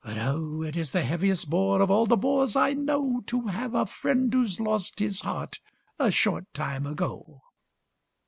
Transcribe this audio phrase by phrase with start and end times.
[0.03, 0.63] But oh!
[0.63, 4.33] it is the heaviest bore, Of all the bores I know, To have a friend
[4.33, 5.59] who's lost his heart
[5.99, 7.41] A short time ago.